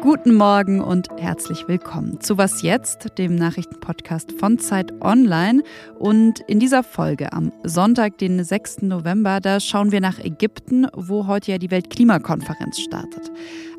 Guten 0.00 0.34
Morgen 0.34 0.80
und 0.80 1.08
herzlich 1.18 1.66
willkommen 1.66 2.20
zu 2.20 2.38
Was 2.38 2.62
jetzt, 2.62 3.18
dem 3.18 3.34
Nachrichtenpodcast 3.34 4.30
von 4.30 4.60
Zeit 4.60 4.92
Online. 5.02 5.64
Und 5.98 6.38
in 6.46 6.60
dieser 6.60 6.84
Folge 6.84 7.32
am 7.32 7.52
Sonntag, 7.64 8.18
den 8.18 8.44
6. 8.44 8.82
November, 8.82 9.40
da 9.40 9.58
schauen 9.58 9.90
wir 9.90 10.00
nach 10.00 10.20
Ägypten, 10.20 10.86
wo 10.94 11.26
heute 11.26 11.50
ja 11.50 11.58
die 11.58 11.72
Weltklimakonferenz 11.72 12.78
startet. 12.78 13.32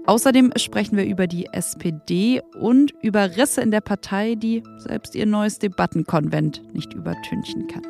Außerdem 0.07 0.51
sprechen 0.57 0.97
wir 0.97 1.05
über 1.05 1.27
die 1.27 1.45
SPD 1.53 2.41
und 2.59 2.91
über 3.01 3.37
Risse 3.37 3.61
in 3.61 3.71
der 3.71 3.81
Partei, 3.81 4.35
die 4.35 4.61
selbst 4.77 5.15
ihr 5.15 5.25
neues 5.25 5.57
Debattenkonvent 5.57 6.61
nicht 6.73 6.93
übertünchen 6.93 7.67
kann. 7.67 7.83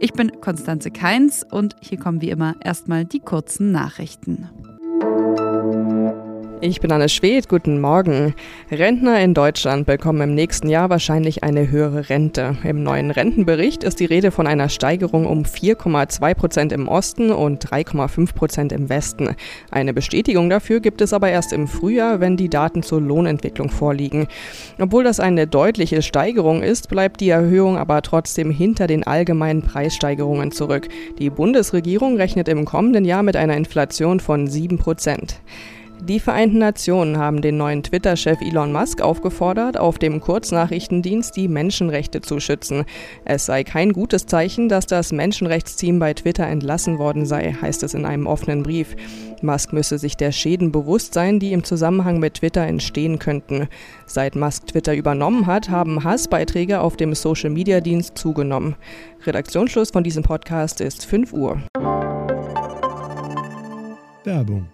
Ich 0.00 0.12
bin 0.12 0.40
Konstanze 0.40 0.90
Keins 0.90 1.44
und 1.48 1.76
hier 1.80 1.98
kommen 1.98 2.20
wie 2.20 2.30
immer 2.30 2.56
erstmal 2.62 3.04
die 3.04 3.20
kurzen 3.20 3.72
Nachrichten. 3.72 4.48
Ich 6.66 6.80
bin 6.80 6.90
Anne 6.92 7.10
Schwedt, 7.10 7.50
guten 7.50 7.78
Morgen. 7.78 8.34
Rentner 8.70 9.20
in 9.20 9.34
Deutschland 9.34 9.84
bekommen 9.84 10.22
im 10.22 10.34
nächsten 10.34 10.70
Jahr 10.70 10.88
wahrscheinlich 10.88 11.44
eine 11.44 11.70
höhere 11.70 12.08
Rente. 12.08 12.56
Im 12.64 12.82
neuen 12.82 13.10
Rentenbericht 13.10 13.84
ist 13.84 14.00
die 14.00 14.06
Rede 14.06 14.30
von 14.30 14.46
einer 14.46 14.70
Steigerung 14.70 15.26
um 15.26 15.42
4,2 15.42 16.34
Prozent 16.34 16.72
im 16.72 16.88
Osten 16.88 17.32
und 17.32 17.66
3,5 17.66 18.34
Prozent 18.34 18.72
im 18.72 18.88
Westen. 18.88 19.36
Eine 19.70 19.92
Bestätigung 19.92 20.48
dafür 20.48 20.80
gibt 20.80 21.02
es 21.02 21.12
aber 21.12 21.28
erst 21.28 21.52
im 21.52 21.68
Frühjahr, 21.68 22.20
wenn 22.20 22.38
die 22.38 22.48
Daten 22.48 22.82
zur 22.82 23.02
Lohnentwicklung 23.02 23.68
vorliegen. 23.68 24.26
Obwohl 24.80 25.04
das 25.04 25.20
eine 25.20 25.46
deutliche 25.46 26.00
Steigerung 26.00 26.62
ist, 26.62 26.88
bleibt 26.88 27.20
die 27.20 27.28
Erhöhung 27.28 27.76
aber 27.76 28.00
trotzdem 28.00 28.50
hinter 28.50 28.86
den 28.86 29.06
allgemeinen 29.06 29.60
Preissteigerungen 29.60 30.50
zurück. 30.50 30.88
Die 31.18 31.28
Bundesregierung 31.28 32.16
rechnet 32.16 32.48
im 32.48 32.64
kommenden 32.64 33.04
Jahr 33.04 33.22
mit 33.22 33.36
einer 33.36 33.54
Inflation 33.54 34.18
von 34.18 34.46
7 34.46 34.78
Prozent. 34.78 35.42
Die 36.02 36.20
Vereinten 36.20 36.58
Nationen 36.58 37.16
haben 37.16 37.40
den 37.40 37.56
neuen 37.56 37.82
Twitter-Chef 37.82 38.40
Elon 38.42 38.72
Musk 38.72 39.00
aufgefordert, 39.00 39.78
auf 39.78 39.98
dem 39.98 40.20
Kurznachrichtendienst 40.20 41.34
die 41.34 41.48
Menschenrechte 41.48 42.20
zu 42.20 42.40
schützen. 42.40 42.84
Es 43.24 43.46
sei 43.46 43.64
kein 43.64 43.92
gutes 43.92 44.26
Zeichen, 44.26 44.68
dass 44.68 44.86
das 44.86 45.12
Menschenrechtsteam 45.12 45.98
bei 45.98 46.12
Twitter 46.12 46.46
entlassen 46.46 46.98
worden 46.98 47.24
sei, 47.24 47.56
heißt 47.60 47.82
es 47.84 47.94
in 47.94 48.04
einem 48.04 48.26
offenen 48.26 48.62
Brief. 48.62 48.96
Musk 49.40 49.72
müsse 49.72 49.98
sich 49.98 50.16
der 50.16 50.32
Schäden 50.32 50.72
bewusst 50.72 51.14
sein, 51.14 51.38
die 51.38 51.52
im 51.52 51.64
Zusammenhang 51.64 52.18
mit 52.18 52.34
Twitter 52.34 52.62
entstehen 52.62 53.18
könnten. 53.18 53.68
Seit 54.06 54.36
Musk 54.36 54.66
Twitter 54.66 54.94
übernommen 54.94 55.46
hat, 55.46 55.70
haben 55.70 56.04
Hassbeiträge 56.04 56.80
auf 56.80 56.96
dem 56.96 57.14
Social-Media-Dienst 57.14 58.18
zugenommen. 58.18 58.76
Redaktionsschluss 59.24 59.90
von 59.90 60.04
diesem 60.04 60.22
Podcast 60.22 60.80
ist 60.80 61.06
5 61.06 61.32
Uhr. 61.32 61.62
Werbung 64.24 64.73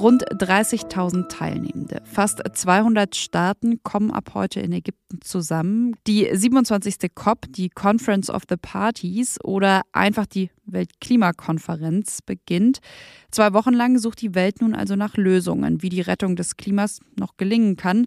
Rund 0.00 0.24
30.000 0.24 1.28
Teilnehmende, 1.28 2.00
fast 2.04 2.40
200 2.50 3.14
Staaten 3.14 3.82
kommen 3.82 4.10
ab 4.10 4.30
heute 4.32 4.60
in 4.60 4.72
Ägypten 4.72 5.20
zusammen. 5.20 5.94
Die 6.06 6.26
27. 6.32 7.14
COP, 7.14 7.44
die 7.50 7.68
Conference 7.68 8.30
of 8.30 8.44
the 8.48 8.56
Parties 8.56 9.36
oder 9.44 9.82
einfach 9.92 10.24
die 10.24 10.50
Weltklimakonferenz 10.64 12.22
beginnt. 12.22 12.78
Zwei 13.30 13.52
Wochen 13.52 13.74
lang 13.74 13.98
sucht 13.98 14.22
die 14.22 14.34
Welt 14.34 14.62
nun 14.62 14.74
also 14.74 14.96
nach 14.96 15.18
Lösungen, 15.18 15.82
wie 15.82 15.90
die 15.90 16.00
Rettung 16.00 16.34
des 16.34 16.56
Klimas 16.56 17.00
noch 17.18 17.36
gelingen 17.36 17.76
kann. 17.76 18.06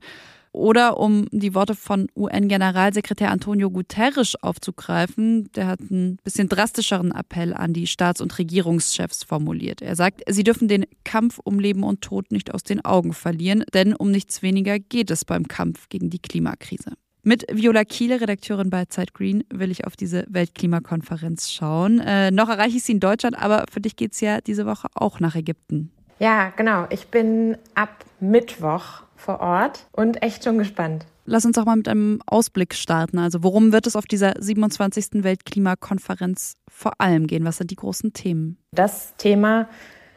Oder 0.54 1.00
um 1.00 1.26
die 1.32 1.56
Worte 1.56 1.74
von 1.74 2.08
UN-Generalsekretär 2.16 3.32
Antonio 3.32 3.72
Guterres 3.72 4.36
aufzugreifen, 4.42 5.52
der 5.54 5.66
hat 5.66 5.80
einen 5.82 6.18
bisschen 6.24 6.48
drastischeren 6.48 7.12
Appell 7.12 7.56
an 7.56 7.74
die 7.74 7.88
Staats- 7.88 8.22
und 8.22 8.38
Regierungschefs 8.38 9.24
formuliert. 9.24 9.82
Er 9.82 9.96
sagt, 9.96 10.22
sie 10.30 10.44
dürfen 10.44 10.68
den 10.68 10.86
Kampf 11.04 11.40
um 11.44 11.60
Leben 11.60 11.84
und 11.84 12.02
Tod 12.02 12.32
nicht 12.32 12.54
aus 12.54 12.64
den 12.64 12.86
Augen 12.86 13.14
verlieren, 13.14 13.64
denn 13.74 13.96
um 13.96 14.12
nichts 14.12 14.44
weniger 14.44 14.78
geht 14.78 15.10
es 15.10 15.26
beim 15.26 15.48
Kampf 15.48 15.90
gegen 15.90 16.12
die 16.12 16.20
Klimakrise. 16.20 16.94
Mit 17.24 17.46
Viola 17.52 17.84
Kiele, 17.84 18.22
Redakteurin 18.22 18.70
bei 18.70 18.86
Zeit 18.86 19.14
Green, 19.16 19.44
will 19.52 19.72
ich 19.72 19.88
auf 19.88 19.96
diese 19.96 20.26
Weltklimakonferenz 20.28 21.50
schauen. 21.52 22.00
Äh, 22.00 22.30
noch 22.30 22.50
erreiche 22.50 22.78
ich 22.78 22.84
sie 22.84 22.92
in 22.92 23.00
Deutschland, 23.00 23.42
aber 23.42 23.64
für 23.72 23.82
dich 23.82 23.96
geht 23.96 24.14
es 24.14 24.20
ja 24.20 24.40
diese 24.42 24.68
Woche 24.68 24.88
auch 24.94 25.20
nach 25.20 25.36
Ägypten. 25.36 25.92
Ja, 26.20 26.50
genau. 26.56 26.86
Ich 26.90 27.08
bin 27.08 27.58
ab 27.74 28.06
Mittwoch 28.20 29.04
vor 29.16 29.40
Ort 29.40 29.88
und 29.92 30.22
echt 30.22 30.44
schon 30.44 30.58
gespannt. 30.58 31.06
Lass 31.26 31.46
uns 31.46 31.58
auch 31.58 31.66
mal 31.66 31.78
mit 31.78 31.88
einem 31.88 32.22
Ausblick 32.26 32.74
starten. 32.74 33.18
Also 33.18 33.44
worum 33.44 33.72
wird 33.72 33.88
es 33.88 33.96
auf 33.96 34.06
dieser 34.06 34.34
27. 34.38 35.24
Weltklimakonferenz 35.24 36.56
vor 36.70 36.94
allem 36.98 37.28
gehen? 37.28 37.46
Was 37.46 37.58
sind 37.58 37.72
die 37.72 37.76
großen 37.76 38.14
Themen? 38.14 38.58
Das 38.72 39.16
Thema, 39.18 39.70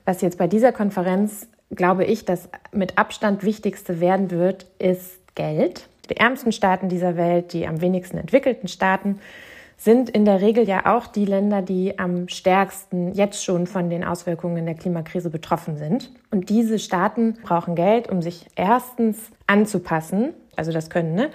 was 0.05 0.21
jetzt 0.21 0.39
bei 0.39 0.49
dieser 0.49 0.73
Konferenz, 0.73 1.49
glaube 1.71 2.05
ich, 2.05 2.25
das 2.25 2.49
mit 2.73 2.99
Abstand 2.99 3.45
wichtigste 3.45 4.01
werden 4.01 4.31
wird, 4.31 4.67
ist 4.79 5.21
Geld. 5.37 5.89
Die 6.11 6.17
ärmsten 6.17 6.53
Staaten 6.53 6.89
dieser 6.89 7.17
Welt, 7.17 7.53
die 7.53 7.67
am 7.67 7.81
wenigsten 7.81 8.19
entwickelten 8.19 8.69
Staaten, 8.69 9.21
sind 9.77 10.09
in 10.09 10.25
der 10.25 10.41
Regel 10.41 10.67
ja 10.67 10.97
auch 10.97 11.07
die 11.07 11.27
Länder, 11.27 11.61
die 11.61 11.99
am 11.99 12.29
stärksten 12.29 13.13
jetzt 13.13 13.45
schon 13.45 13.67
von 13.67 13.91
den 13.91 14.05
Auswirkungen 14.05 14.65
der 14.65 14.75
Klimakrise 14.75 15.31
betroffen 15.31 15.77
sind. 15.77 16.11
Und 16.31 16.49
diese 16.49 16.79
Staaten 16.79 17.35
brauchen 17.43 17.75
Geld, 17.75 18.09
um 18.09 18.23
sich 18.23 18.47
erstens 18.57 19.31
anzupassen. 19.47 20.33
Also 20.57 20.73
das 20.73 20.89
können 20.89 21.15
ne, 21.15 21.31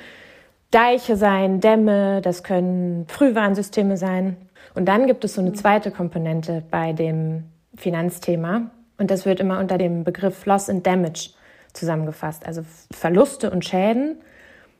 Deiche 0.71 1.17
sein, 1.17 1.59
Dämme, 1.59 2.21
das 2.21 2.43
können 2.43 3.05
Frühwarnsysteme 3.07 3.97
sein. 3.97 4.37
Und 4.73 4.85
dann 4.85 5.05
gibt 5.05 5.23
es 5.23 5.35
so 5.35 5.41
eine 5.41 5.53
zweite 5.53 5.91
Komponente 5.91 6.63
bei 6.71 6.93
dem 6.93 7.43
Finanzthema. 7.75 8.71
Und 8.97 9.11
das 9.11 9.25
wird 9.25 9.39
immer 9.39 9.59
unter 9.59 9.77
dem 9.77 10.03
Begriff 10.03 10.45
Loss 10.45 10.69
and 10.69 10.85
Damage 10.87 11.31
zusammengefasst. 11.73 12.45
Also 12.45 12.63
Verluste 12.91 13.51
und 13.51 13.65
Schäden. 13.65 14.17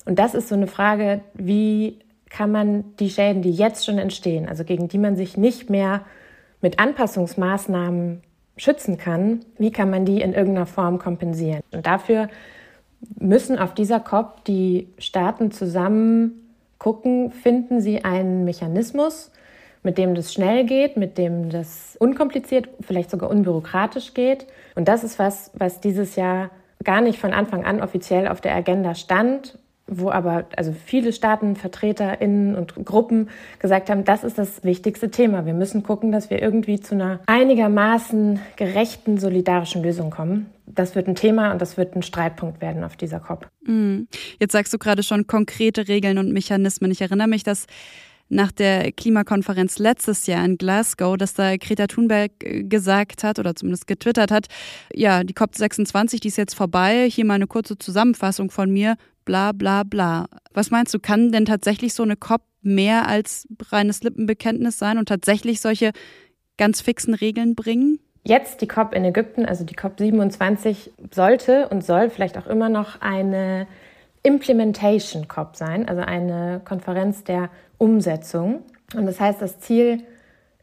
Und 0.06 0.18
das 0.18 0.34
ist 0.34 0.48
so 0.48 0.56
eine 0.56 0.68
Frage, 0.68 1.22
wie 1.34 2.00
kann 2.32 2.52
man 2.52 2.96
die 2.98 3.10
Schäden, 3.10 3.42
die 3.42 3.52
jetzt 3.52 3.86
schon 3.86 3.98
entstehen, 3.98 4.48
also 4.48 4.64
gegen 4.64 4.88
die 4.88 4.98
man 4.98 5.16
sich 5.16 5.38
nicht 5.38 5.70
mehr 5.70 6.02
mit 6.62 6.80
Anpassungsmaßnahmen 6.80 8.22
schützen 8.58 8.98
kann, 8.98 9.42
wie 9.58 9.72
kann 9.72 9.90
man 9.90 10.06
die 10.06 10.22
in 10.22 10.34
irgendeiner 10.34 10.66
Form 10.66 10.98
kompensieren? 10.98 11.62
Und 11.72 11.86
dafür 11.86 12.30
müssen 13.20 13.58
auf 13.60 13.74
dieser 13.74 14.00
COP 14.00 14.46
die 14.46 14.88
Staaten 14.98 15.52
zusammen 15.52 16.54
gucken, 16.78 17.32
finden 17.32 17.82
sie 17.82 18.04
einen 18.06 18.44
Mechanismus, 18.44 19.32
mit 19.84 19.98
dem 19.98 20.16
das 20.16 20.32
schnell 20.32 20.66
geht, 20.66 20.98
mit 20.98 21.18
dem 21.18 21.50
das 21.50 21.98
unkompliziert, 22.00 22.70
vielleicht 22.82 23.10
sogar 23.10 23.30
unbürokratisch 23.30 24.14
geht. 24.14 24.46
Und 24.76 24.88
das 24.88 25.04
ist 25.04 25.20
was, 25.20 25.52
was 25.56 25.82
dieses 25.82 26.16
Jahr 26.16 26.52
gar 26.84 27.02
nicht 27.02 27.20
von 27.20 27.34
Anfang 27.34 27.66
an 27.66 27.82
offiziell 27.82 28.28
auf 28.28 28.42
der 28.42 28.56
Agenda 28.56 28.96
stand 28.96 29.58
wo 29.92 30.10
aber 30.10 30.46
also 30.56 30.74
viele 30.86 31.12
StaatenvertreterInnen 31.12 32.56
und 32.56 32.74
Gruppen 32.86 33.30
gesagt 33.60 33.90
haben, 33.90 34.06
das 34.06 34.24
ist 34.24 34.38
das 34.38 34.64
wichtigste 34.64 35.12
Thema. 35.12 35.46
Wir 35.46 35.54
müssen 35.54 35.84
gucken, 35.84 36.12
dass 36.12 36.30
wir 36.30 36.42
irgendwie 36.42 36.80
zu 36.80 36.96
einer 36.96 37.20
einigermaßen 37.28 38.40
gerechten, 38.56 39.18
solidarischen 39.18 39.84
Lösung 39.84 40.10
kommen. 40.10 40.50
Das 40.66 40.96
wird 40.96 41.10
ein 41.10 41.16
Thema 41.16 41.52
und 41.52 41.62
das 41.62 41.76
wird 41.76 41.96
ein 41.96 42.04
Streitpunkt 42.04 42.62
werden 42.62 42.86
auf 42.86 42.96
dieser 42.96 43.20
COP. 43.20 43.48
Mhm. 43.66 44.08
Jetzt 44.40 44.54
sagst 44.54 44.74
du 44.74 44.78
gerade 44.78 45.04
schon 45.04 45.28
konkrete 45.28 45.90
Regeln 45.90 46.18
und 46.18 46.32
Mechanismen. 46.32 46.90
Ich 46.92 47.02
erinnere 47.02 47.28
mich, 47.28 47.44
dass 47.44 47.68
nach 48.32 48.52
der 48.52 48.92
Klimakonferenz 48.92 49.78
letztes 49.78 50.26
Jahr 50.26 50.44
in 50.46 50.58
Glasgow, 50.58 51.18
dass 51.18 51.34
da 51.34 51.58
Greta 51.58 51.88
Thunberg 51.88 52.32
äh, 52.44 52.64
gesagt 52.64 53.24
hat 53.24 53.40
oder 53.40 53.56
zumindest 53.56 53.88
getwittert 53.88 54.32
hat, 54.32 54.48
ja, 54.94 55.24
die 55.24 55.34
COP26, 55.34 56.22
die 56.22 56.30
ist 56.30 56.38
jetzt 56.38 56.56
vorbei, 56.56 57.10
hier 57.10 57.26
mal 57.26 57.36
eine 57.36 57.48
kurze 57.48 57.78
Zusammenfassung 57.78 58.50
von 58.50 58.72
mir, 58.72 58.96
bla 59.26 59.52
bla 59.52 59.84
bla. 59.84 60.28
Was 60.54 60.72
meinst 60.72 60.94
du, 60.94 61.00
kann 61.00 61.32
denn 61.32 61.46
tatsächlich 61.46 61.94
so 61.94 62.04
eine 62.04 62.16
COP 62.16 62.42
mehr 62.62 63.08
als 63.08 63.48
reines 63.70 64.04
Lippenbekenntnis 64.04 64.78
sein 64.78 64.98
und 64.98 65.08
tatsächlich 65.08 65.62
solche 65.62 65.92
ganz 66.58 66.82
fixen 66.82 67.14
Regeln 67.14 67.56
bringen? 67.56 68.00
Jetzt 68.24 68.62
die 68.62 68.68
COP 68.68 68.94
in 68.94 69.04
Ägypten, 69.04 69.46
also 69.46 69.64
die 69.64 69.74
COP 69.74 69.98
27, 69.98 70.92
sollte 71.12 71.68
und 71.70 71.84
soll 71.84 72.10
vielleicht 72.10 72.38
auch 72.38 72.46
immer 72.46 72.70
noch 72.70 73.02
eine 73.02 73.68
Implementation 74.24 75.28
COP 75.28 75.56
sein, 75.56 75.90
also 75.90 76.02
eine 76.02 76.62
Konferenz 76.64 77.24
der 77.24 77.50
Umsetzung. 77.82 78.62
Und 78.96 79.08
das 79.08 79.20
heißt, 79.20 79.42
das 79.42 79.60
Ziel 79.60 80.04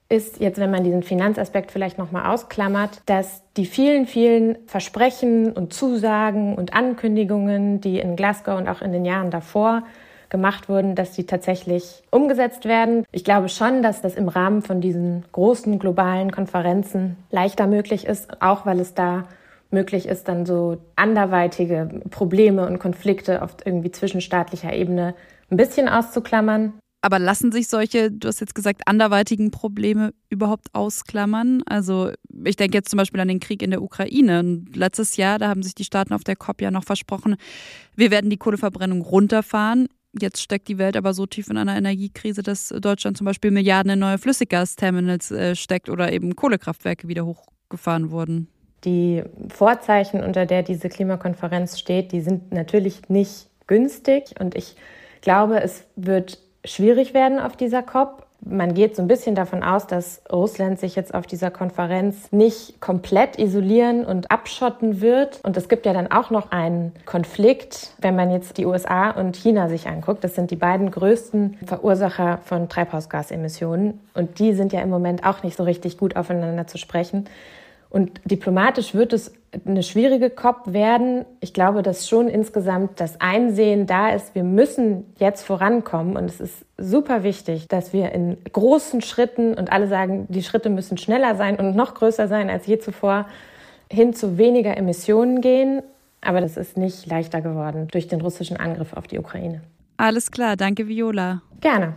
ist 0.09 0.41
jetzt, 0.41 0.59
wenn 0.59 0.71
man 0.71 0.85
diesen 0.85 1.03
Finanzaspekt 1.03 1.71
vielleicht 1.71 1.99
nochmal 1.99 2.33
ausklammert, 2.33 3.03
dass 3.07 3.43
die 3.57 3.67
vielen, 3.67 4.07
vielen 4.07 4.57
Versprechen 4.67 5.53
und 5.53 5.73
Zusagen 5.73 6.55
und 6.55 6.73
Ankündigungen, 6.73 7.81
die 7.81 7.99
in 7.99 8.17
Glasgow 8.17 8.57
und 8.57 8.69
auch 8.69 8.81
in 8.81 8.93
den 8.93 9.05
Jahren 9.05 9.31
davor 9.31 9.83
gemacht 10.31 10.69
wurden, 10.69 10.95
dass 10.95 11.13
die 11.13 11.25
tatsächlich 11.25 12.03
umgesetzt 12.11 12.67
werden. 12.67 13.05
Ich 13.13 13.25
glaube 13.25 13.49
schon, 13.49 13.83
dass 13.83 14.01
das 14.01 14.15
im 14.15 14.29
Rahmen 14.29 14.63
von 14.63 14.81
diesen 14.81 15.25
großen 15.33 15.79
globalen 15.79 16.31
Konferenzen 16.31 17.17
leichter 17.31 17.67
möglich 17.67 18.07
ist, 18.07 18.41
auch 18.41 18.65
weil 18.65 18.79
es 18.79 18.95
da 18.95 19.25
möglich 19.71 20.07
ist, 20.07 20.29
dann 20.29 20.47
so 20.47 20.79
anderweitige 20.97 21.89
Probleme 22.11 22.67
und 22.67 22.79
Konflikte 22.79 23.43
auf 23.43 23.57
irgendwie 23.65 23.91
zwischenstaatlicher 23.91 24.73
Ebene 24.73 25.15
ein 25.51 25.57
bisschen 25.57 25.89
auszuklammern. 25.89 26.75
Aber 27.01 27.21
lassen 27.21 27.53
sich 27.53 27.69
solche, 27.69 28.11
du 28.11 28.27
hast 28.27 28.41
jetzt 28.41 28.57
gesagt, 28.57 28.83
anderweitigen 28.87 29.53
Probleme 29.53 30.13
überhaupt 30.31 30.67
ausklammern? 30.73 31.63
Also 31.67 32.11
ich 32.45 32.57
denke 32.57 32.77
jetzt 32.77 32.91
zum 32.91 32.97
Beispiel 32.97 33.21
an 33.21 33.29
den 33.29 33.39
Krieg 33.39 33.63
in 33.63 33.71
der 33.71 33.83
Ukraine. 33.83 34.41
Und 34.41 34.75
letztes 34.75 35.17
Jahr, 35.17 35.39
da 35.39 35.49
haben 35.49 35.63
sich 35.63 35.77
die 35.77 35.85
Staaten 35.85 36.13
auf 36.13 36.25
der 36.25 36.35
COP 36.35 36.61
ja 36.61 36.71
noch 36.73 36.85
versprochen, 36.85 37.37
wir 37.95 38.11
werden 38.11 38.31
die 38.31 38.37
Kohleverbrennung 38.37 39.03
runterfahren. 39.03 39.89
Jetzt 40.19 40.41
steckt 40.41 40.67
die 40.69 40.79
Welt 40.79 40.97
aber 40.97 41.15
so 41.15 41.27
tief 41.27 41.49
in 41.49 41.57
einer 41.57 41.77
Energiekrise, 41.77 42.43
dass 42.43 42.69
Deutschland 42.69 43.17
zum 43.17 43.27
Beispiel 43.27 43.53
Milliarden 43.53 43.93
in 43.93 43.99
neue 44.01 44.19
Flüssiggasterminals 44.19 45.31
äh, 45.31 45.55
steckt 45.55 45.89
oder 45.89 46.13
eben 46.13 46.35
Kohlekraftwerke 46.35 47.07
wieder 47.07 47.27
hochgefahren 47.27 48.11
wurden. 48.11 48.49
Die 48.85 49.23
Vorzeichen, 49.49 50.23
unter 50.23 50.47
der 50.47 50.63
diese 50.63 50.89
Klimakonferenz 50.89 51.79
steht, 51.79 52.11
die 52.11 52.23
sind 52.23 52.53
natürlich 52.53 53.09
nicht 53.09 53.49
günstig. 53.67 54.35
Und 54.41 54.57
ich 54.57 54.77
glaube, 55.21 55.61
es 55.61 55.85
wird 55.95 56.39
schwierig 56.65 57.15
werden 57.15 57.39
auf 57.39 57.57
dieser 57.57 57.83
COP. 57.83 58.25
Man 58.41 58.73
geht 58.73 58.95
so 58.95 59.03
ein 59.03 59.09
bisschen 59.09 59.35
davon 59.35 59.65
aus, 59.65 59.89
dass 59.89 60.23
Russland 60.31 60.79
sich 60.79 60.95
jetzt 60.95 61.13
auf 61.13 61.27
dieser 61.27 61.51
Konferenz 61.51 62.31
nicht 62.31 62.81
komplett 62.81 63.37
isolieren 63.37 64.05
und 64.05 64.31
abschotten 64.31 65.01
wird. 65.01 65.41
Und 65.43 65.57
es 65.57 65.69
gibt 65.69 65.87
ja 65.87 65.93
dann 65.93 66.11
auch 66.13 66.31
noch 66.31 66.53
einen 66.53 66.93
Konflikt, 67.05 67.91
wenn 68.01 68.15
man 68.15 68.31
jetzt 68.31 68.57
die 68.57 68.65
USA 68.65 69.11
und 69.11 69.37
China 69.37 69.69
sich 69.69 69.89
anguckt. 69.89 70.23
Das 70.23 70.37
sind 70.37 70.53
die 70.53 70.57
beiden 70.57 70.93
größten 70.93 71.59
Verursacher 71.67 72.39
von 72.45 72.69
Treibhausgasemissionen. 72.69 74.01
Und 74.15 74.39
die 74.39 74.55
sind 74.55 74.73
ja 74.73 74.83
im 74.83 74.91
Moment 74.91 75.27
auch 75.27 75.43
nicht 75.43 75.57
so 75.57 75.65
richtig 75.65 75.99
gut 75.99 76.15
aufeinander 76.15 76.69
zu 76.69 76.79
sprechen. 76.79 77.27
Und 77.91 78.21
diplomatisch 78.25 78.95
wird 78.95 79.13
es 79.13 79.33
eine 79.65 79.83
schwierige 79.83 80.29
COP 80.29 80.73
werden. 80.73 81.25
Ich 81.41 81.55
glaube, 81.55 81.83
dass 81.83 82.09
schon 82.09 82.29
insgesamt 82.29 83.01
das 83.01 83.21
Einsehen 83.21 83.87
da 83.87 84.11
ist, 84.11 84.35
wir 84.35 84.45
müssen 84.45 85.05
jetzt 85.19 85.47
vorankommen. 85.47 86.17
Und 86.17 86.27
es 86.27 86.41
ist 86.41 86.67
super 86.77 87.23
wichtig, 87.23 87.67
dass 87.69 87.93
wir 87.93 88.13
in 88.13 88.37
großen 88.53 89.01
Schritten, 89.01 89.55
und 89.55 89.73
alle 89.73 89.89
sagen, 89.89 90.27
die 90.29 90.43
Schritte 90.43 90.69
müssen 90.69 90.99
schneller 90.99 91.35
sein 91.35 91.57
und 91.59 91.75
noch 91.77 91.95
größer 91.95 92.29
sein 92.29 92.51
als 92.51 92.67
je 92.67 92.79
zuvor, 92.79 93.27
hin 93.91 94.13
zu 94.13 94.37
weniger 94.37 94.77
Emissionen 94.77 95.41
gehen. 95.41 95.83
Aber 96.21 96.41
das 96.41 96.57
ist 96.57 96.77
nicht 96.77 97.07
leichter 97.07 97.41
geworden 97.41 97.89
durch 97.91 98.09
den 98.09 98.21
russischen 98.21 98.59
Angriff 98.59 98.93
auf 98.93 99.07
die 99.07 99.19
Ukraine. 99.19 99.63
Alles 99.97 100.31
klar, 100.31 100.57
danke 100.57 100.89
Viola. 100.89 101.43
Gerne. 101.61 101.95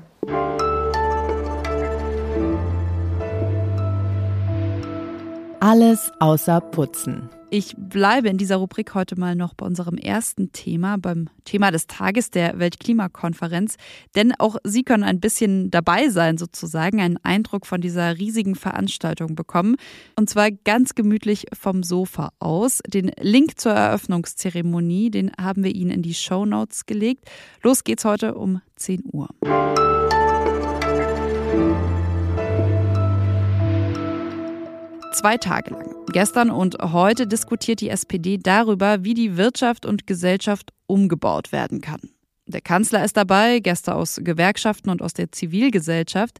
Alles 5.63 6.11
außer 6.19 6.59
Putzen. 6.59 7.29
Ich 7.51 7.75
bleibe 7.77 8.29
in 8.29 8.39
dieser 8.39 8.55
Rubrik 8.55 8.95
heute 8.95 9.15
mal 9.15 9.35
noch 9.35 9.53
bei 9.53 9.63
unserem 9.63 9.95
ersten 9.95 10.51
Thema, 10.53 10.97
beim 10.97 11.29
Thema 11.45 11.69
des 11.69 11.85
Tages 11.85 12.31
der 12.31 12.57
Weltklimakonferenz. 12.57 13.75
Denn 14.15 14.33
auch 14.39 14.55
Sie 14.63 14.81
können 14.81 15.03
ein 15.03 15.19
bisschen 15.19 15.69
dabei 15.69 16.09
sein, 16.09 16.39
sozusagen, 16.39 16.99
einen 16.99 17.17
Eindruck 17.21 17.67
von 17.67 17.79
dieser 17.79 18.17
riesigen 18.17 18.55
Veranstaltung 18.55 19.35
bekommen. 19.35 19.75
Und 20.15 20.31
zwar 20.31 20.49
ganz 20.49 20.95
gemütlich 20.95 21.45
vom 21.53 21.83
Sofa 21.83 22.31
aus. 22.39 22.79
Den 22.87 23.11
Link 23.19 23.59
zur 23.59 23.73
Eröffnungszeremonie, 23.73 25.11
den 25.11 25.31
haben 25.39 25.63
wir 25.63 25.75
Ihnen 25.75 25.91
in 25.91 26.01
die 26.01 26.15
Show 26.15 26.47
Notes 26.47 26.87
gelegt. 26.87 27.29
Los 27.61 27.83
geht's 27.83 28.03
heute 28.03 28.33
um 28.33 28.61
10 28.77 29.03
Uhr. 29.11 29.29
Zwei 35.13 35.37
Tage 35.37 35.71
lang. 35.71 35.93
Gestern 36.13 36.49
und 36.49 36.77
heute 36.81 37.27
diskutiert 37.27 37.81
die 37.81 37.89
SPD 37.89 38.37
darüber, 38.37 39.03
wie 39.03 39.13
die 39.13 39.35
Wirtschaft 39.35 39.85
und 39.85 40.07
Gesellschaft 40.07 40.71
umgebaut 40.87 41.51
werden 41.51 41.81
kann. 41.81 41.99
Der 42.47 42.61
Kanzler 42.61 43.03
ist 43.03 43.17
dabei, 43.17 43.59
Gäste 43.59 43.93
aus 43.93 44.19
Gewerkschaften 44.23 44.89
und 44.89 45.01
aus 45.01 45.13
der 45.13 45.31
Zivilgesellschaft. 45.31 46.37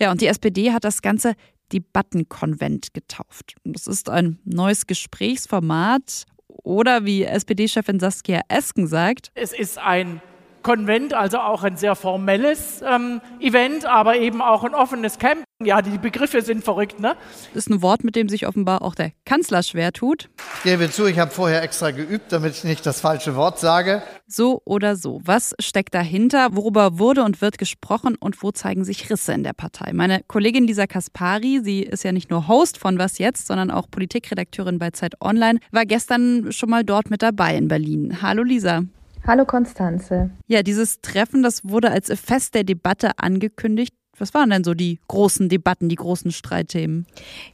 Ja, 0.00 0.10
und 0.10 0.22
die 0.22 0.26
SPD 0.26 0.72
hat 0.72 0.84
das 0.84 1.02
Ganze 1.02 1.34
Debattenkonvent 1.72 2.94
getauft. 2.94 3.56
Das 3.64 3.86
ist 3.86 4.08
ein 4.08 4.38
neues 4.44 4.86
Gesprächsformat 4.86 6.24
oder 6.48 7.04
wie 7.04 7.24
SPD-Chefin 7.24 8.00
Saskia 8.00 8.40
Esken 8.48 8.86
sagt, 8.86 9.32
es 9.34 9.52
ist 9.52 9.78
ein 9.78 10.22
Konvent, 10.62 11.12
also 11.12 11.38
auch 11.38 11.62
ein 11.62 11.76
sehr 11.76 11.94
formelles 11.94 12.82
ähm, 12.82 13.20
Event, 13.38 13.84
aber 13.84 14.16
eben 14.16 14.40
auch 14.40 14.64
ein 14.64 14.74
offenes 14.74 15.18
Camp. 15.18 15.43
Ja, 15.62 15.82
die 15.82 15.98
Begriffe 15.98 16.42
sind 16.42 16.64
verrückt, 16.64 16.98
ne? 16.98 17.14
Das 17.54 17.66
ist 17.66 17.70
ein 17.70 17.80
Wort, 17.80 18.02
mit 18.02 18.16
dem 18.16 18.28
sich 18.28 18.48
offenbar 18.48 18.82
auch 18.82 18.96
der 18.96 19.12
Kanzler 19.24 19.62
schwer 19.62 19.92
tut. 19.92 20.28
Ich 20.56 20.62
gebe 20.64 20.90
zu, 20.90 21.06
ich 21.06 21.20
habe 21.20 21.30
vorher 21.30 21.62
extra 21.62 21.92
geübt, 21.92 22.32
damit 22.32 22.54
ich 22.54 22.64
nicht 22.64 22.84
das 22.84 23.00
falsche 23.00 23.36
Wort 23.36 23.60
sage. 23.60 24.02
So 24.26 24.62
oder 24.64 24.96
so. 24.96 25.20
Was 25.24 25.54
steckt 25.60 25.94
dahinter? 25.94 26.56
Worüber 26.56 26.98
wurde 26.98 27.22
und 27.22 27.40
wird 27.40 27.56
gesprochen 27.56 28.16
und 28.18 28.42
wo 28.42 28.50
zeigen 28.50 28.84
sich 28.84 29.08
Risse 29.10 29.32
in 29.32 29.44
der 29.44 29.52
Partei? 29.52 29.92
Meine 29.92 30.22
Kollegin 30.26 30.66
Lisa 30.66 30.88
Kaspari, 30.88 31.60
sie 31.62 31.84
ist 31.84 32.02
ja 32.02 32.10
nicht 32.10 32.30
nur 32.30 32.48
Host 32.48 32.76
von 32.76 32.98
Was 32.98 33.18
Jetzt, 33.18 33.46
sondern 33.46 33.70
auch 33.70 33.88
Politikredakteurin 33.88 34.80
bei 34.80 34.90
Zeit 34.90 35.14
Online, 35.20 35.60
war 35.70 35.86
gestern 35.86 36.50
schon 36.50 36.70
mal 36.70 36.82
dort 36.82 37.10
mit 37.10 37.22
dabei 37.22 37.56
in 37.56 37.68
Berlin. 37.68 38.18
Hallo 38.22 38.42
Lisa. 38.42 38.82
Hallo 39.24 39.44
Konstanze. 39.44 40.30
Ja, 40.48 40.64
dieses 40.64 41.00
Treffen, 41.00 41.44
das 41.44 41.62
wurde 41.64 41.92
als 41.92 42.12
Fest 42.20 42.54
der 42.56 42.64
Debatte 42.64 43.12
angekündigt. 43.18 43.94
Was 44.18 44.34
waren 44.34 44.50
denn 44.50 44.62
so 44.62 44.74
die 44.74 44.98
großen 45.08 45.48
Debatten, 45.48 45.88
die 45.88 45.96
großen 45.96 46.30
Streitthemen? 46.30 47.06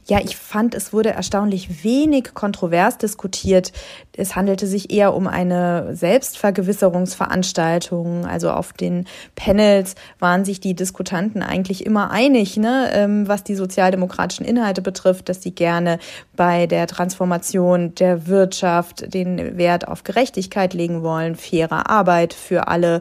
Ja, 0.05 0.19
ich 0.19 0.37
fand, 0.37 0.75
es 0.75 0.93
wurde 0.93 1.09
erstaunlich 1.09 1.83
wenig 1.83 2.33
kontrovers 2.33 2.97
diskutiert. 2.97 3.71
Es 4.15 4.35
handelte 4.35 4.67
sich 4.67 4.91
eher 4.91 5.15
um 5.15 5.27
eine 5.27 5.95
Selbstvergewisserungsveranstaltung. 5.95 8.25
Also 8.25 8.51
auf 8.51 8.73
den 8.73 9.07
Panels 9.35 9.95
waren 10.19 10.43
sich 10.45 10.59
die 10.59 10.75
Diskutanten 10.75 11.41
eigentlich 11.41 11.83
immer 11.85 12.11
einig, 12.11 12.57
ne, 12.57 12.89
ähm, 12.93 13.27
was 13.27 13.43
die 13.43 13.55
sozialdemokratischen 13.55 14.45
Inhalte 14.45 14.81
betrifft, 14.81 15.29
dass 15.29 15.41
sie 15.41 15.55
gerne 15.55 15.99
bei 16.35 16.67
der 16.67 16.87
Transformation 16.87 17.95
der 17.95 18.27
Wirtschaft 18.27 19.13
den 19.13 19.57
Wert 19.57 19.87
auf 19.87 20.03
Gerechtigkeit 20.03 20.73
legen 20.73 21.01
wollen, 21.01 21.35
faire 21.35 21.89
Arbeit 21.89 22.33
für 22.33 22.67
alle, 22.67 22.99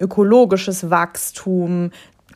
ökologisches 0.00 0.90
Wachstum, 0.90 1.90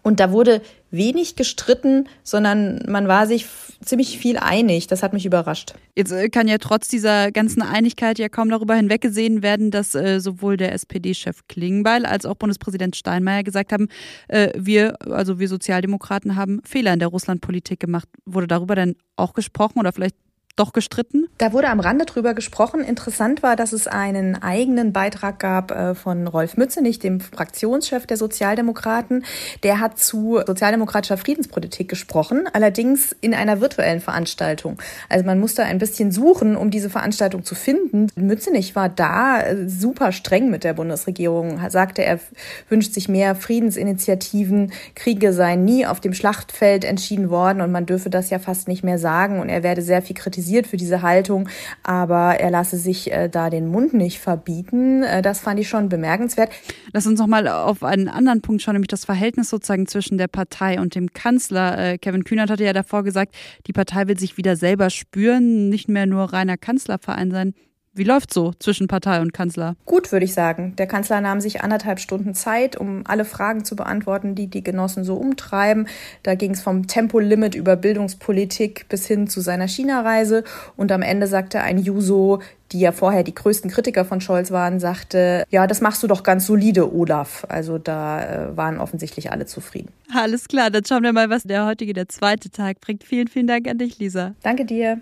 und 0.05 0.21
da 0.21 0.31
wurde 0.31 0.61
wenig 0.91 1.35
gestritten, 1.35 2.09
sondern 2.23 2.83
man 2.87 3.09
war 3.09 3.27
sich 3.27 3.47
ziemlich 3.83 4.19
viel 4.19 4.37
einig. 4.37 4.87
Das 4.87 5.03
hat 5.03 5.15
mich 5.15 5.25
überrascht. 5.25 5.75
Jetzt 5.97 6.13
äh, 6.13 6.29
kann 6.29 6.47
ja 6.47 6.59
trotz 6.59 6.89
dieser 6.89 7.33
ganzen 7.33 7.63
Einigkeit 7.63 8.19
ja 8.19 8.29
kaum 8.29 8.51
darüber 8.51 8.75
hinweggesehen 8.75 9.43
werden, 9.43 9.71
dass 9.71 9.95
äh, 9.95 10.21
sowohl 10.21 10.59
der 10.59 10.73
SPD-Chef 10.75 11.41
Klingbeil 11.49 12.05
als 12.05 12.27
auch 12.27 12.35
Bundespräsident 12.35 12.97
Steinmeier 12.97 13.43
gesagt 13.43 13.73
haben, 13.73 13.89
äh, 14.29 14.51
wir, 14.57 14.95
also 15.11 15.39
wir 15.39 15.49
Sozialdemokraten 15.49 16.37
haben 16.37 16.61
Fehler 16.65 16.93
in 16.93 16.99
der 16.99 17.09
Russlandpolitik 17.09 17.81
gemacht. 17.81 18.09
Wurde 18.27 18.47
darüber 18.47 18.77
denn 18.77 18.97
auch 19.17 19.33
gesprochen 19.33 19.79
oder 19.79 19.93
vielleicht 19.93 20.17
doch 20.57 20.73
gestritten? 20.73 21.27
Da 21.39 21.53
wurde 21.53 21.69
am 21.69 21.81
Rande 21.81 22.05
drüber 22.05 22.33
gesprochen. 22.33 22.81
Interessant 22.81 23.43
war, 23.43 23.57
dass 23.57 23.73
es 23.73 23.89
einen 23.89 24.41
eigenen 24.41 24.93
Beitrag 24.93 25.41
gab 25.41 25.73
äh, 25.73 25.95
von 25.97 26.29
Rolf 26.29 26.57
Mützenich, 26.57 27.01
dem 27.01 27.21
Fraktionschef 27.21 28.07
der 28.07 28.17
Sozialdemokraten. 28.17 29.25
Der 29.65 29.81
hat 29.81 29.99
zu 29.99 30.41
sozialdemokratischer 30.47 31.17
Friedenspolitik 31.17 31.89
gesprochen, 31.89 32.49
allerdings 32.53 33.17
in 33.21 33.35
einer 33.35 33.61
virtuellen 33.61 34.01
Veranstaltung. 34.01 34.79
Also 35.09 35.25
man 35.25 35.41
musste 35.41 35.65
ein 35.65 35.79
bisschen 35.79 36.13
suchen, 36.13 36.55
um 36.55 36.71
diese 36.71 36.89
Veranstaltung 36.89 37.45
zu 37.45 37.57
finden. 37.57 38.07
Mützenich 38.15 38.77
war 38.77 38.89
da 38.89 39.41
äh, 39.41 39.69
super 39.69 40.13
streng 40.13 40.51
mit 40.51 40.63
der 40.63 40.75
Bundesregierung, 40.75 41.59
sagte, 41.69 42.05
er 42.05 42.21
wünscht 42.69 42.95
sich 42.95 43.09
mehr 43.09 43.35
Friedensinitiativen. 43.35 44.73
Kriege 44.95 45.33
seien 45.33 45.65
nie 45.65 45.85
auf 45.85 45.99
dem 45.99 46.15
Schlachtfeld 46.15 46.85
entschieden 46.85 47.29
worden 47.29 47.61
und 47.61 47.73
man 47.73 47.87
dürfe 47.87 48.09
das 48.09 48.31
ja 48.31 48.39
fast 48.39 48.69
nicht 48.69 48.85
mehr 48.85 49.01
sagen 49.01 49.41
und 49.41 49.49
er 49.49 49.65
werde 49.65 49.83
sehr 49.83 50.01
viel 50.01 50.15
kritisiert 50.15 50.44
kritisiert 50.45 50.67
für 50.67 50.77
diese 50.77 51.03
Haltung, 51.03 51.49
aber 51.83 52.39
er 52.39 52.51
lasse 52.51 52.77
sich 52.77 53.11
äh, 53.11 53.29
da 53.29 53.49
den 53.49 53.67
Mund 53.67 53.95
nicht 53.95 54.19
verbieten. 54.19 55.03
Äh, 55.03 55.23
das 55.23 55.41
fand 55.41 55.59
ich 55.59 55.69
schon 55.69 55.89
bemerkenswert. 55.89 56.51
Lass 56.93 57.07
uns 57.07 57.19
noch 57.19 57.27
mal 57.27 57.49
auf 57.49 57.83
einen 57.83 58.09
anderen 58.09 58.43
Punkt 58.43 58.63
schauen, 58.63 58.75
nämlich 58.75 58.89
das 58.89 59.05
Verhältnis 59.05 59.49
sozusagen 59.49 59.87
zwischen 59.87 60.19
der 60.19 60.29
Partei 60.29 60.81
und 60.81 60.95
dem 60.95 61.13
Kanzler. 61.13 61.79
Äh, 61.79 61.99
Kevin 61.99 62.25
Kühnert 62.25 62.51
hatte 62.51 62.65
ja 62.65 62.73
davor 62.73 63.05
gesagt, 63.05 63.35
die 63.67 63.73
Partei 63.73 64.07
will 64.07 64.19
sich 64.19 64.37
wieder 64.37 64.57
selber 64.57 64.91
spüren, 64.91 65.71
nicht 65.71 65.89
mehr 65.89 66.07
nur 66.07 66.33
reiner 66.33 66.59
Kanzlerverein 66.59 67.31
sein. 67.31 67.55
Wie 67.97 68.03
läuft 68.03 68.35
so 68.35 68.53
zwischen 68.59 68.89
Partei 68.89 69.21
und 69.21 69.33
Kanzler? 69.33 69.77
Gut, 69.87 70.11
würde 70.11 70.25
ich 70.25 70.35
sagen. 70.35 70.75
Der 70.77 70.89
Kanzler 70.89 71.21
nahm 71.21 71.41
sich 71.41 71.63
anderthalb 71.63 72.01
Stunden 72.01 72.35
Zeit, 72.35 72.77
um 72.77 73.03
alle 73.07 73.25
Fragen 73.25 73.65
zu 73.65 73.77
beantworten, 73.77 74.35
die 74.35 74.49
die 74.49 74.65
Genossen 74.65 75.05
so 75.05 75.15
umtreiben. 75.15 75.87
Da 76.25 76.35
ging 76.35 76.51
es 76.51 76.61
vom 76.61 76.89
Tempolimit 76.89 77.55
über 77.55 77.77
Bildungspolitik 77.77 78.87
bis 78.89 79.07
hin 79.07 79.29
zu 79.29 79.41
seiner 79.41 79.69
China-Reise. 79.69 80.43
Und 80.77 80.91
am 80.91 81.03
Ende 81.03 81.29
sagte 81.29 81.61
ein 81.61 81.79
Juso, 81.79 82.41
die 82.73 82.81
ja 82.81 82.91
vorher 82.91 83.23
die 83.23 83.35
größten 83.35 83.71
Kritiker 83.71 84.05
von 84.05 84.21
Scholz 84.21 84.51
waren, 84.51 84.81
sagte, 84.81 85.45
ja, 85.51 85.69
das 85.69 85.81
machst 85.81 86.03
du 86.03 86.09
doch 86.09 86.25
ganz 86.25 86.47
solide, 86.47 86.93
Olaf. 86.93 87.47
Also 87.49 87.79
da 87.79 88.25
äh, 88.25 88.57
waren 88.57 88.81
offensichtlich 88.81 89.31
alle 89.31 89.47
zufrieden. 89.47 89.93
Alles 90.13 90.49
klar, 90.49 90.71
dann 90.71 90.85
schauen 90.85 91.05
wir 91.05 91.13
mal, 91.13 91.31
was 91.31 91.45
der 91.45 91.65
heutige, 91.65 91.93
der 91.93 92.09
zweite 92.09 92.51
Tag 92.51 92.81
bringt. 92.81 93.05
Vielen, 93.05 93.29
vielen 93.29 93.47
Dank 93.47 93.69
an 93.69 93.79
dich, 93.79 94.01
Lisa. 94.01 94.35
Danke 94.43 94.65
dir. 94.65 95.01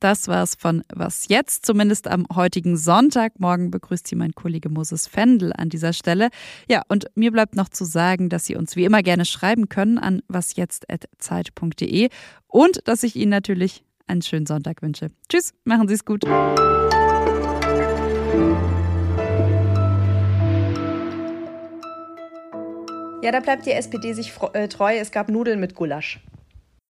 Das 0.00 0.28
war's 0.28 0.54
von 0.54 0.82
Was 0.92 1.28
jetzt, 1.28 1.64
zumindest 1.64 2.08
am 2.08 2.26
heutigen 2.34 2.76
Sonntag. 2.76 3.38
Morgen 3.38 3.70
begrüßt 3.70 4.06
Sie 4.06 4.16
mein 4.16 4.34
Kollege 4.34 4.68
Moses 4.68 5.06
Fendel 5.06 5.52
an 5.52 5.68
dieser 5.68 5.92
Stelle. 5.92 6.28
Ja, 6.68 6.82
und 6.88 7.06
mir 7.14 7.30
bleibt 7.30 7.54
noch 7.54 7.68
zu 7.68 7.84
sagen, 7.84 8.28
dass 8.28 8.44
Sie 8.44 8.56
uns 8.56 8.76
wie 8.76 8.84
immer 8.84 9.02
gerne 9.02 9.24
schreiben 9.24 9.68
können 9.68 9.98
an 9.98 10.22
wasjetzt.zeit.de 10.28 12.08
und 12.48 12.80
dass 12.88 13.02
ich 13.02 13.16
Ihnen 13.16 13.30
natürlich 13.30 13.84
einen 14.06 14.22
schönen 14.22 14.46
Sonntag 14.46 14.82
wünsche. 14.82 15.08
Tschüss, 15.28 15.54
machen 15.64 15.88
Sie 15.88 15.94
es 15.94 16.04
gut. 16.04 16.24
Ja, 23.24 23.32
da 23.32 23.40
bleibt 23.40 23.64
die 23.64 23.72
SPD 23.72 24.12
sich 24.12 24.34
äh, 24.52 24.68
treu. 24.68 24.98
Es 24.98 25.10
gab 25.10 25.30
Nudeln 25.30 25.58
mit 25.58 25.74
Gulasch. 25.74 26.20